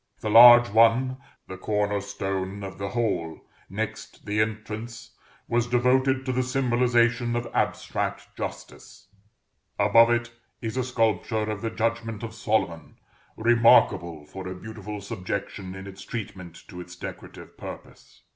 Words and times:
The 0.21 0.31
large 0.31 0.67
one, 0.69 1.17
the 1.47 1.57
corner 1.57 2.01
stone 2.01 2.63
of 2.63 2.79
the 2.79 2.89
whole, 2.89 3.39
next 3.69 4.25
the 4.25 4.41
entrance, 4.41 5.11
was 5.47 5.67
devoted 5.67 6.25
to 6.25 6.31
the 6.31 6.41
symbolisation 6.41 7.35
of 7.35 7.47
Abstract 7.53 8.35
Justice; 8.35 9.09
above 9.77 10.09
it 10.09 10.31
is 10.59 10.75
a 10.75 10.83
sculpture 10.83 11.47
of 11.51 11.61
the 11.61 11.69
Judgment 11.69 12.23
of 12.23 12.33
Solomon, 12.33 12.95
remarkable 13.37 14.25
for 14.25 14.47
a 14.47 14.55
beautiful 14.55 15.01
subjection 15.01 15.75
in 15.75 15.85
its 15.85 16.01
treatment 16.01 16.63
to 16.67 16.81
its 16.81 16.95
decorative 16.95 17.55
purpose. 17.55 18.23